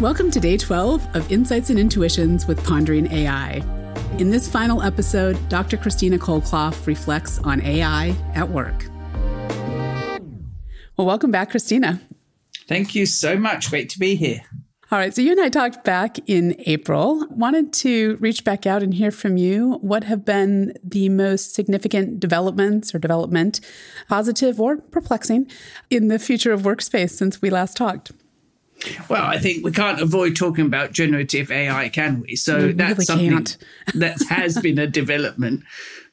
[0.00, 3.64] Welcome to day 12 of Insights and Intuitions with Pondering AI.
[4.18, 5.76] In this final episode, Dr.
[5.76, 8.88] Christina Colclough reflects on AI at work.
[10.96, 12.00] Well, welcome back, Christina.
[12.68, 13.70] Thank you so much.
[13.70, 14.42] Great to be here.
[14.92, 17.26] All right, so you and I talked back in April.
[17.30, 19.78] Wanted to reach back out and hear from you.
[19.80, 23.60] What have been the most significant developments or development,
[24.08, 25.50] positive or perplexing,
[25.90, 28.12] in the future of workspace since we last talked?
[29.08, 32.36] Well, I think we can't avoid talking about generative AI, can we?
[32.36, 33.46] So that's something
[33.94, 35.64] that has been a development.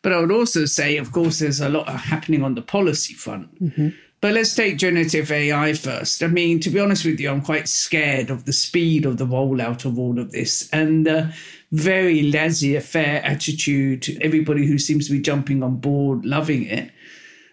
[0.02, 3.64] But I would also say, of course, there's a lot happening on the policy front.
[3.64, 3.90] Mm-hmm.
[4.22, 6.24] But let's take generative AI first.
[6.24, 9.26] I mean, to be honest with you, I'm quite scared of the speed of the
[9.26, 11.34] rollout of all of this and the
[11.72, 14.18] very laissez faire attitude.
[14.22, 16.92] Everybody who seems to be jumping on board, loving it,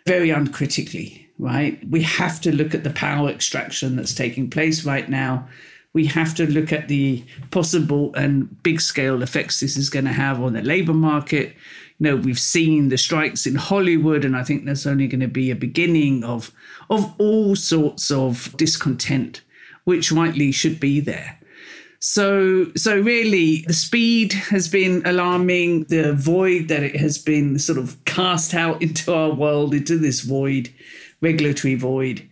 [0.06, 1.78] very uncritically, right?
[1.88, 5.48] We have to look at the power extraction that's taking place right now.
[5.92, 10.12] We have to look at the possible and big scale effects this is going to
[10.12, 11.54] have on the labor market.
[11.98, 15.28] You know, we've seen the strikes in Hollywood, and I think there's only going to
[15.28, 16.52] be a beginning of
[16.88, 19.42] of all sorts of discontent,
[19.84, 21.38] which rightly should be there.
[22.04, 25.84] So, so really, the speed has been alarming.
[25.84, 30.22] The void that it has been sort of cast out into our world, into this
[30.22, 30.74] void,
[31.20, 32.28] regulatory void,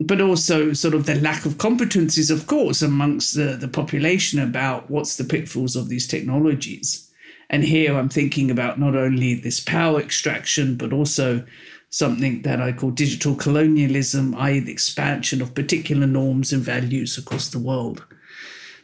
[0.00, 4.90] but also sort of the lack of competencies, of course, amongst the, the population about
[4.90, 7.12] what's the pitfalls of these technologies.
[7.50, 11.44] And here I'm thinking about not only this power extraction, but also
[11.90, 17.50] something that I call digital colonialism, i.e., the expansion of particular norms and values across
[17.50, 18.02] the world.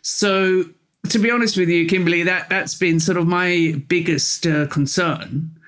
[0.02, 0.64] So,
[1.08, 5.58] to be honest with you, Kimberly, that that's been sort of my biggest uh, concern,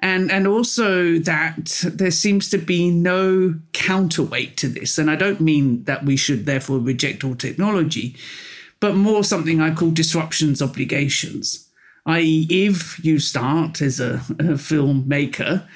[0.00, 4.98] and and also that there seems to be no counterweight to this.
[4.98, 8.16] And I don't mean that we should therefore reject all technology,
[8.80, 11.62] but more something I call disruptions obligations.
[12.06, 15.66] I.e., if you start as a, a filmmaker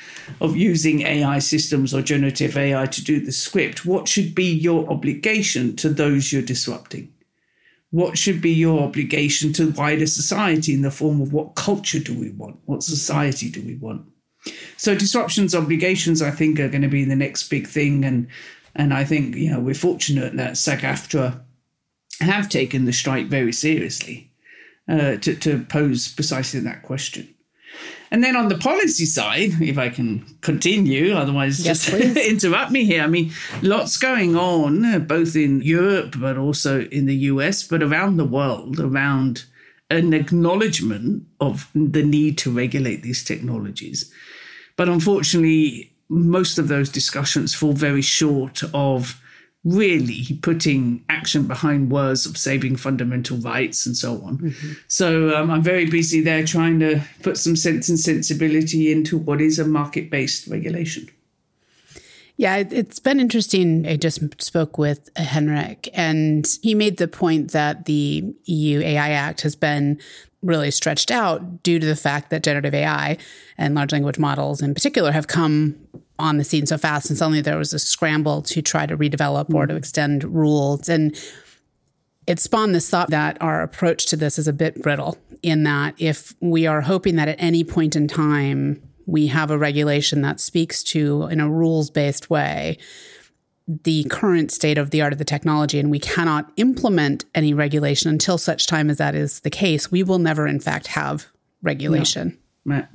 [0.41, 4.89] of using AI systems or generative AI to do the script, what should be your
[4.89, 7.13] obligation to those you're disrupting?
[7.91, 12.19] What should be your obligation to wider society in the form of what culture do
[12.19, 12.59] we want?
[12.65, 14.07] What society do we want?
[14.77, 18.05] So disruptions, obligations, I think, are going to be the next big thing.
[18.05, 18.29] And
[18.75, 21.43] and I think, you know, we're fortunate that SAG-AFTRA
[22.21, 24.31] have taken the strike very seriously
[24.89, 27.35] uh, to, to pose precisely that question.
[28.11, 32.85] And then on the policy side, if I can continue, otherwise Yes, just interrupt me
[32.85, 33.03] here.
[33.03, 33.33] I mean,
[33.63, 38.25] lots going on, uh, both in Europe, but also in the US, but around the
[38.25, 39.45] world, around
[39.91, 44.13] an acknowledgement of the need to regulate these technologies.
[44.77, 49.21] But unfortunately, most of those discussions fall very short of
[49.65, 54.55] really putting action behind words of saving fundamental rights and so on.
[54.89, 59.41] So um, I'm very busy there trying to put some sense and sensibility into what
[59.41, 61.11] is a market based regulation.
[62.37, 63.87] Yeah, it's been interesting.
[63.87, 69.43] I just spoke with Henrik, and he made the point that the EU AI Act
[69.43, 70.01] has been
[70.41, 73.19] really stretched out due to the fact that generative AI
[73.59, 75.77] and large language models in particular have come
[76.21, 77.11] on the scene so fast.
[77.11, 80.89] And suddenly there was a scramble to try to redevelop or to extend rules.
[80.89, 81.19] And
[82.27, 85.95] it spawned this thought that our approach to this is a bit brittle in that
[85.99, 90.39] if we are hoping that at any point in time we have a regulation that
[90.39, 92.79] speaks to in a rules based way
[93.85, 98.11] the current state of the art of the technology and we cannot implement any regulation
[98.11, 101.27] until such time as that is the case we will never in fact have
[101.63, 102.37] regulation.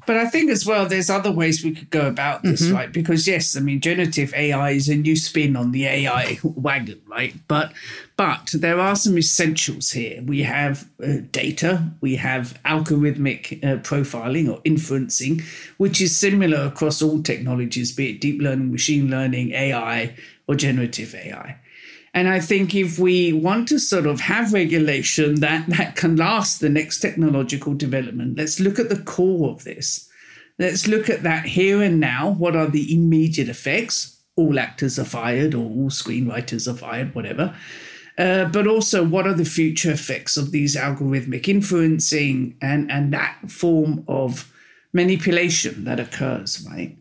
[0.05, 2.91] But I think as well, there's other ways we could go about this, right?
[2.91, 7.33] Because yes, I mean, generative AI is a new spin on the AI wagon, right?
[7.47, 7.73] But
[8.15, 10.21] but there are some essentials here.
[10.23, 15.43] We have uh, data, we have algorithmic uh, profiling or inferencing,
[15.77, 20.15] which is similar across all technologies, be it deep learning, machine learning, AI,
[20.47, 21.59] or generative AI.
[22.15, 26.61] And I think if we want to sort of have regulation that, that can last
[26.61, 30.09] the next technological development, let's look at the core of this.
[30.57, 32.29] Let's look at that here and now.
[32.29, 34.23] What are the immediate effects?
[34.37, 37.53] All actors are fired, or all screenwriters are fired, whatever.
[38.17, 43.37] Uh, but also, what are the future effects of these algorithmic influencing and, and that
[43.49, 44.49] form of
[44.93, 46.97] manipulation that occurs, right?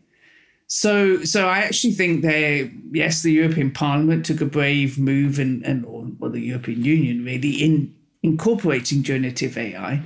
[0.67, 5.63] So, so I actually think they, yes, the European Parliament took a brave move, and
[5.63, 10.01] and or, well, the European Union really in incorporating generative AI,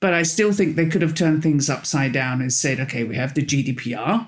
[0.00, 3.16] but I still think they could have turned things upside down and said, okay, we
[3.16, 4.26] have the GDPR,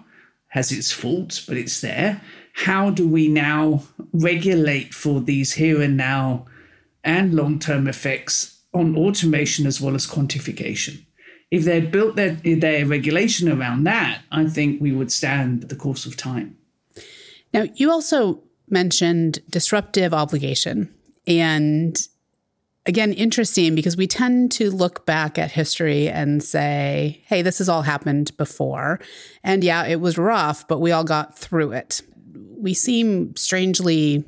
[0.49, 2.21] has its faults, but it's there.
[2.53, 6.47] How do we now regulate for these here and now
[7.05, 11.05] and long term effects on automation as well as quantification.
[11.51, 16.07] If they built their, their regulation around that, I think we would stand the course
[16.07, 16.57] of time.
[17.53, 20.95] Now, you also mentioned disruptive obligation.
[21.27, 22.01] And
[22.87, 27.69] again, interesting because we tend to look back at history and say, hey, this has
[27.69, 29.01] all happened before.
[29.43, 32.01] And yeah, it was rough, but we all got through it.
[32.57, 34.25] We seem strangely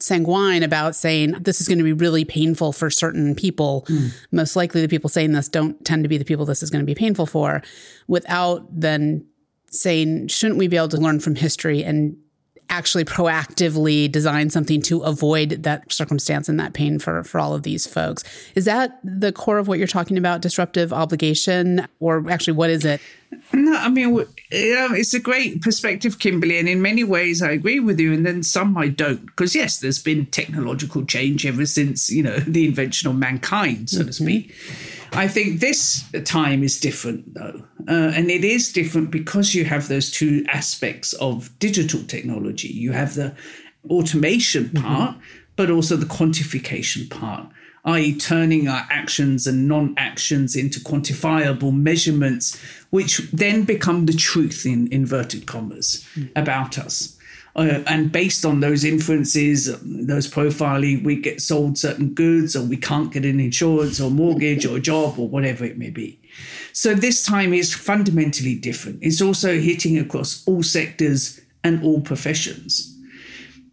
[0.00, 3.84] sanguine about saying this is going to be really painful for certain people.
[3.88, 4.12] Mm.
[4.32, 6.80] Most likely, the people saying this don't tend to be the people this is going
[6.80, 7.62] to be painful for,
[8.08, 9.26] without then
[9.70, 12.16] saying, shouldn't we be able to learn from history and
[12.70, 17.64] actually proactively design something to avoid that circumstance and that pain for, for all of
[17.64, 18.24] these folks.
[18.54, 21.86] Is that the core of what you're talking about, disruptive obligation?
[21.98, 23.00] Or actually, what is it?
[23.52, 24.08] No, I mean,
[24.50, 26.58] you know, it's a great perspective, Kimberly.
[26.58, 28.12] And in many ways, I agree with you.
[28.12, 29.26] And then some I don't.
[29.26, 34.00] Because, yes, there's been technological change ever since, you know, the invention of mankind, so
[34.00, 34.06] mm-hmm.
[34.06, 34.54] to speak.
[35.12, 37.62] I think this time is different, though.
[37.88, 42.68] Uh, and it is different because you have those two aspects of digital technology.
[42.68, 43.34] You have the
[43.88, 44.84] automation mm-hmm.
[44.84, 45.20] part, mm-hmm.
[45.56, 47.48] but also the quantification part,
[47.84, 52.60] i.e., turning our actions and non actions into quantifiable measurements,
[52.90, 56.38] which then become the truth in inverted commas mm-hmm.
[56.38, 57.16] about us.
[57.56, 62.76] Uh, and based on those inferences, those profiling, we get sold certain goods, or we
[62.76, 66.20] can't get an insurance, or mortgage, or job, or whatever it may be.
[66.72, 69.00] So this time is fundamentally different.
[69.02, 72.96] It's also hitting across all sectors and all professions.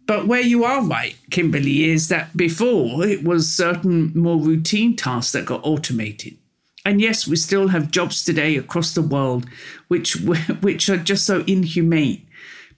[0.06, 5.32] But where you are right, Kimberly, is that before it was certain more routine tasks
[5.32, 6.36] that got automated.
[6.84, 9.46] And yes, we still have jobs today across the world
[9.88, 10.16] which
[10.62, 12.26] which are just so inhumane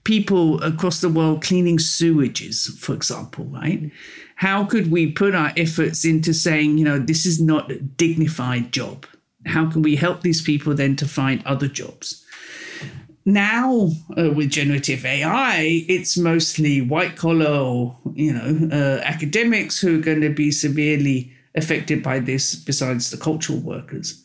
[0.03, 3.91] people across the world cleaning sewages, for example, right?
[4.35, 8.71] How could we put our efforts into saying, you know, this is not a dignified
[8.71, 9.05] job?
[9.45, 12.25] How can we help these people then to find other jobs?
[13.23, 19.99] Now, uh, with generative AI, it's mostly white collar or, you know, uh, academics who
[19.99, 24.23] are going to be severely affected by this, besides the cultural workers.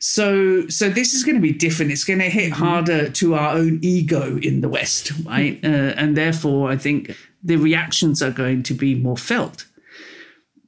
[0.00, 1.92] So, so this is going to be different.
[1.92, 2.64] It's going to hit mm-hmm.
[2.64, 5.62] harder to our own ego in the West, right?
[5.62, 7.14] Uh, and therefore, I think
[7.44, 9.66] the reactions are going to be more felt.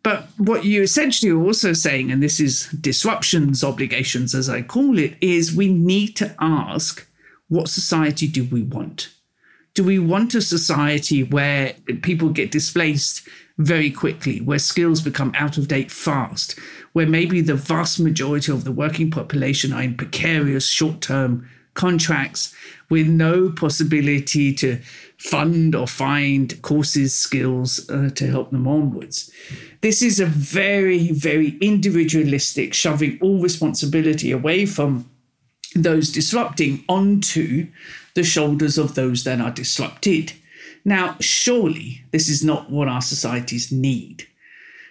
[0.03, 4.99] But what you essentially are also saying, and this is disruptions obligations, as I call
[4.99, 7.07] it, is we need to ask
[7.49, 9.15] what society do we want?
[9.75, 13.27] Do we want a society where people get displaced
[13.63, 16.59] very quickly, where skills become out of date fast,
[16.93, 22.55] where maybe the vast majority of the working population are in precarious short term contracts
[22.91, 24.79] with no possibility to
[25.17, 29.31] fund or find courses, skills uh, to help them onwards.
[29.81, 35.09] This is a very, very individualistic, shoving all responsibility away from
[35.75, 37.69] those disrupting onto
[38.15, 40.33] the shoulders of those that are disrupted.
[40.85, 44.27] Now, surely this is not what our societies need.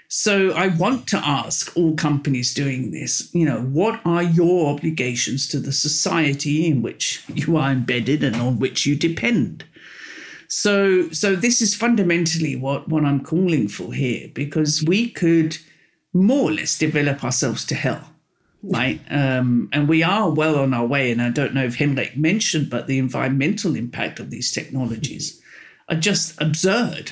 [0.07, 5.47] So I want to ask all companies doing this, you know, what are your obligations
[5.49, 9.63] to the society in which you are embedded and on which you depend?
[10.49, 15.57] So so this is fundamentally what, what I'm calling for here, because we could
[16.13, 18.09] more or less develop ourselves to hell.
[18.63, 18.99] Right.
[19.09, 21.09] Um, and we are well on our way.
[21.09, 25.41] And I don't know if Henrik mentioned, but the environmental impact of these technologies
[25.91, 27.11] are just absurd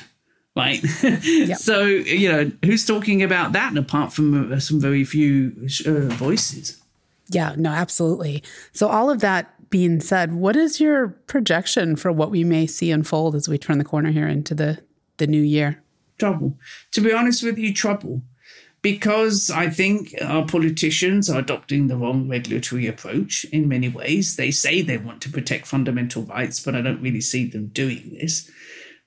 [0.56, 0.82] right?
[1.02, 1.56] Yep.
[1.58, 6.80] so, you know, who's talking about that apart from uh, some very few uh, voices?
[7.28, 8.42] Yeah, no, absolutely.
[8.72, 12.90] So, all of that being said, what is your projection for what we may see
[12.90, 14.78] unfold as we turn the corner here into the,
[15.18, 15.82] the new year?
[16.18, 16.58] Trouble.
[16.92, 18.22] To be honest with you, trouble.
[18.82, 24.36] Because I think our politicians are adopting the wrong regulatory approach in many ways.
[24.36, 28.16] They say they want to protect fundamental rights, but I don't really see them doing
[28.18, 28.50] this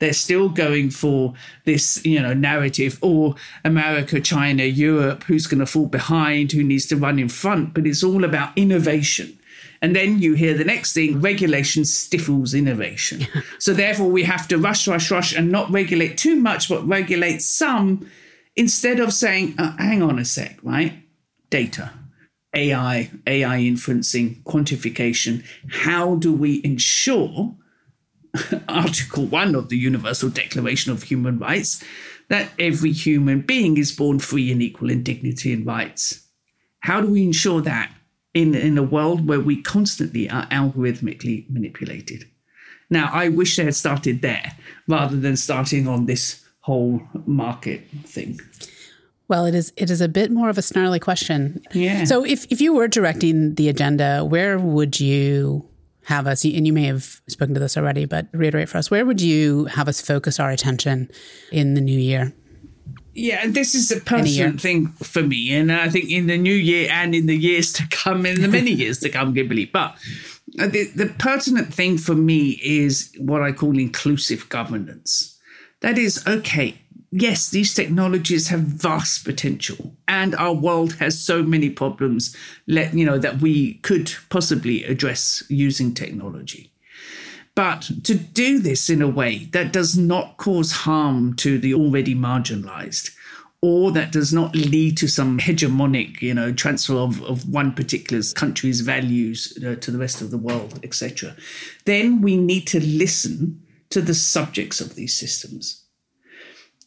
[0.03, 5.65] they're still going for this, you know, narrative or America, China, Europe, who's going to
[5.65, 7.73] fall behind, who needs to run in front.
[7.73, 9.39] But it's all about innovation.
[9.81, 13.27] And then you hear the next thing regulation stifles innovation.
[13.59, 17.41] so therefore, we have to rush, rush, rush and not regulate too much, but regulate
[17.41, 18.09] some
[18.55, 21.03] instead of saying, uh, hang on a sec, right?
[21.50, 21.91] Data.
[22.55, 25.43] AI, AI inferencing, quantification.
[25.69, 27.55] How do we ensure
[28.67, 31.83] Article 1 of the Universal Declaration of Human Rights
[32.29, 36.27] that every human being is born free and equal in dignity and rights.
[36.79, 37.93] How do we ensure that
[38.33, 42.25] in, in a world where we constantly are algorithmically manipulated?
[42.89, 44.53] Now, I wish they had started there
[44.88, 48.39] rather than starting on this whole market thing.
[49.27, 51.62] Well, it is it is a bit more of a snarly question.
[51.74, 52.05] Yeah.
[52.05, 55.67] So if, if you were directing the agenda, where would you
[56.05, 59.05] have us and you may have spoken to this already, but reiterate for us, where
[59.05, 61.10] would you have us focus our attention
[61.51, 62.34] in the new year?
[63.13, 66.55] Yeah, and this is a personal thing for me, and I think in the new
[66.55, 69.65] year and in the years to come, in the many years to come, Kimberly.
[69.65, 69.96] But
[70.60, 75.32] uh, the, the pertinent thing for me is what I call inclusive governance.
[75.83, 76.75] That is, okay,
[77.11, 82.33] yes, these technologies have vast potential, and our world has so many problems.
[82.67, 86.71] Let you know that we could possibly address using technology.
[87.53, 92.15] But to do this in a way that does not cause harm to the already
[92.15, 93.13] marginalized,
[93.61, 98.23] or that does not lead to some hegemonic, you know, transfer of, of one particular
[98.35, 101.35] country's values uh, to the rest of the world, etc.,
[101.83, 103.62] then we need to listen
[103.93, 105.85] to the subjects of these systems.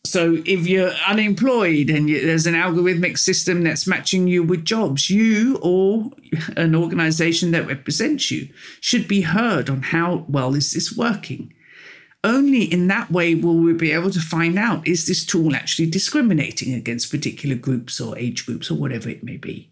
[0.05, 5.11] So if you're unemployed and you, there's an algorithmic system that's matching you with jobs,
[5.11, 6.11] you or
[6.57, 8.49] an organization that represents you
[8.81, 11.53] should be heard on how well is this working.
[12.25, 15.91] Only in that way will we be able to find out is this tool actually
[15.91, 19.71] discriminating against particular groups or age groups or whatever it may be.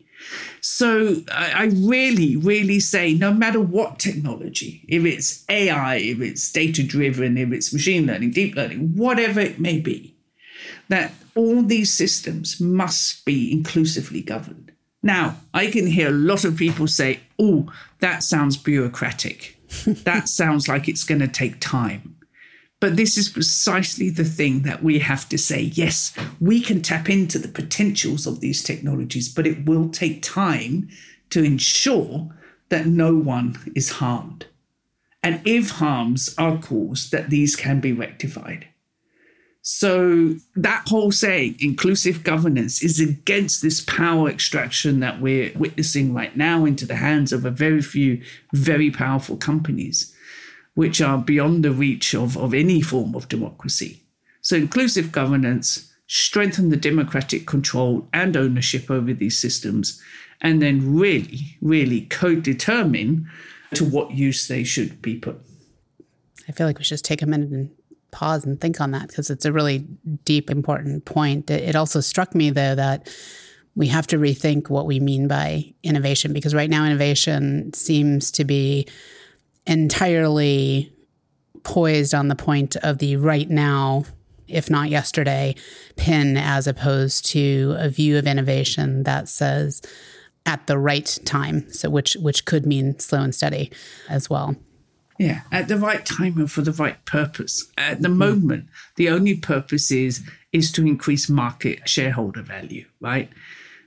[0.60, 6.82] So I really, really say no matter what technology, if it's AI, if it's data
[6.82, 10.16] driven, if it's machine learning, deep learning, whatever it may be,
[10.88, 14.72] that all these systems must be inclusively governed.
[15.02, 19.58] Now, I can hear a lot of people say, oh, that sounds bureaucratic.
[19.86, 22.16] that sounds like it's going to take time.
[22.80, 27.08] But this is precisely the thing that we have to say yes, we can tap
[27.08, 30.88] into the potentials of these technologies, but it will take time
[31.30, 32.34] to ensure
[32.68, 34.46] that no one is harmed.
[35.22, 38.68] And if harms are caused, that these can be rectified.
[39.62, 46.36] So that whole saying, inclusive governance, is against this power extraction that we're witnessing right
[46.36, 48.20] now into the hands of a very few
[48.52, 50.13] very powerful companies,
[50.74, 54.02] which are beyond the reach of, of any form of democracy.
[54.40, 60.02] So inclusive governance, strengthen the democratic control and ownership over these systems,
[60.40, 63.28] and then really, really co-determine
[63.74, 65.40] to what use they should be put.
[66.48, 67.70] I feel like we should just take a minute and
[68.10, 69.86] pause and think on that because it's a really
[70.24, 71.50] deep, important point.
[71.50, 73.08] It also struck me, though, that
[73.74, 78.44] we have to rethink what we mean by innovation because right now, innovation seems to
[78.44, 78.86] be
[79.66, 80.92] entirely
[81.62, 84.04] poised on the point of the right now,
[84.48, 85.54] if not yesterday,
[85.96, 89.80] pin, as opposed to a view of innovation that says,
[90.46, 93.72] at the right time so which which could mean slow and steady
[94.10, 94.54] as well
[95.18, 97.70] yeah, at the right time and for the right purpose.
[97.78, 98.18] At the mm-hmm.
[98.18, 98.66] moment,
[98.96, 103.30] the only purpose is is to increase market shareholder value, right?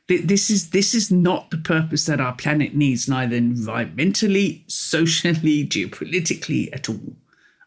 [0.08, 6.70] This is this is not the purpose that our planet needs, neither environmentally, socially, geopolitically
[6.74, 7.16] at all.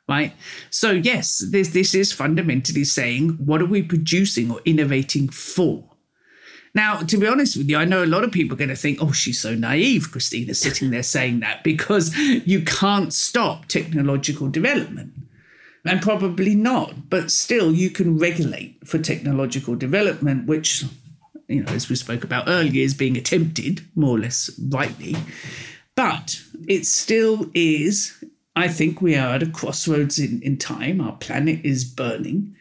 [0.09, 0.32] Right.
[0.70, 5.85] So yes, this this is fundamentally saying what are we producing or innovating for?
[6.75, 8.76] Now, to be honest with you, I know a lot of people are going to
[8.76, 14.49] think, oh, she's so naive, Christina, sitting there saying that, because you can't stop technological
[14.49, 15.12] development.
[15.85, 20.85] And probably not, but still, you can regulate for technological development, which,
[21.50, 25.16] you know, as we spoke about earlier, is being attempted more or less rightly.
[25.97, 31.00] But it still is, I think we are at a crossroads in, in time.
[31.00, 32.54] Our planet is burning.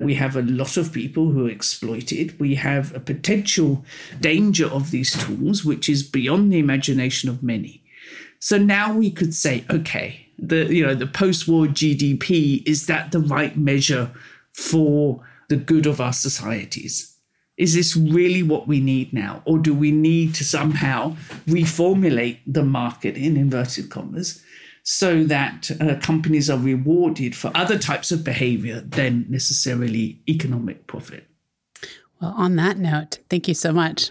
[0.00, 2.38] We have a lot of people who are exploited.
[2.40, 3.84] We have a potential
[4.20, 7.84] danger of these tools, which is beyond the imagination of many.
[8.40, 13.20] So now we could say, okay, the you know the post-war GDP is that the
[13.20, 14.10] right measure
[14.52, 17.11] for the good of our societies?
[17.58, 21.16] Is this really what we need now, or do we need to somehow
[21.46, 24.42] reformulate the market in inverted commas
[24.82, 31.26] so that uh, companies are rewarded for other types of behavior than necessarily economic profit.
[32.20, 34.10] Well, on that note, thank you so much.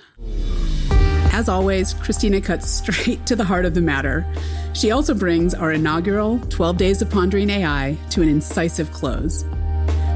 [1.33, 4.25] As always, Christina cuts straight to the heart of the matter.
[4.73, 9.43] She also brings our inaugural 12 Days of Pondering AI to an incisive close.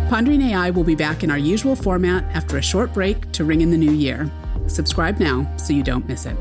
[0.10, 3.62] Pondering AI will be back in our usual format after a short break to ring
[3.62, 4.30] in the new year.
[4.68, 6.38] Subscribe now so you don't miss it.